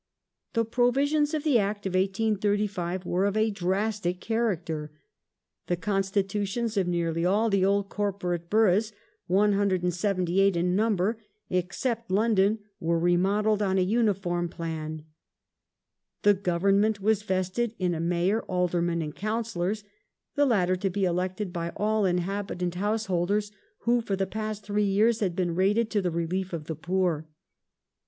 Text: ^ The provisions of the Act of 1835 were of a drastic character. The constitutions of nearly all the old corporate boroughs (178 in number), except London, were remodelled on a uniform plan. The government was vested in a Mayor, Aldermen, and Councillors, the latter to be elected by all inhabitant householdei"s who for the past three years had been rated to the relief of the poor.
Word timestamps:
^ 0.51 0.53
The 0.53 0.65
provisions 0.65 1.35
of 1.35 1.43
the 1.43 1.59
Act 1.59 1.85
of 1.85 1.93
1835 1.93 3.05
were 3.05 3.25
of 3.25 3.37
a 3.37 3.51
drastic 3.51 4.19
character. 4.19 4.91
The 5.67 5.75
constitutions 5.77 6.75
of 6.75 6.87
nearly 6.87 7.23
all 7.23 7.51
the 7.51 7.63
old 7.63 7.89
corporate 7.89 8.49
boroughs 8.49 8.93
(178 9.27 10.57
in 10.57 10.75
number), 10.75 11.19
except 11.51 12.09
London, 12.09 12.57
were 12.79 12.97
remodelled 12.97 13.61
on 13.61 13.77
a 13.77 13.81
uniform 13.81 14.49
plan. 14.49 15.05
The 16.23 16.33
government 16.33 16.99
was 16.99 17.21
vested 17.21 17.75
in 17.77 17.93
a 17.93 17.99
Mayor, 17.99 18.41
Aldermen, 18.49 19.03
and 19.03 19.13
Councillors, 19.15 19.83
the 20.33 20.47
latter 20.47 20.75
to 20.77 20.89
be 20.89 21.05
elected 21.05 21.53
by 21.53 21.69
all 21.77 22.05
inhabitant 22.07 22.73
householdei"s 22.73 23.51
who 23.81 24.01
for 24.01 24.15
the 24.15 24.25
past 24.25 24.63
three 24.63 24.81
years 24.83 25.19
had 25.19 25.35
been 25.35 25.53
rated 25.53 25.91
to 25.91 26.01
the 26.01 26.09
relief 26.09 26.53
of 26.53 26.65
the 26.65 26.75
poor. 26.75 27.27